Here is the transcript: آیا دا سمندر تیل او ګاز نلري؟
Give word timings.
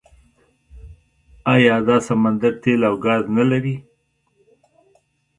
آیا 1.53 1.75
دا 1.87 1.97
سمندر 2.07 2.53
تیل 2.61 2.81
او 2.87 2.95
ګاز 3.05 3.23
نلري؟ 3.35 3.75